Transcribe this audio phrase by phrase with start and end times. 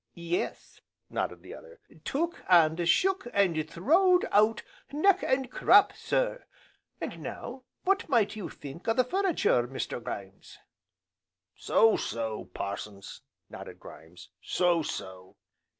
[0.15, 0.81] "Yes,"
[1.11, 6.45] nodded the other, "took, and shook, and throwed out neck, and crop, sir!
[6.99, 10.01] And now, what might you think o' the furniture, Mr.
[10.03, 10.57] Grimes?"
[11.55, 15.37] "So so, Parsons," nodded Grimes, "so so!"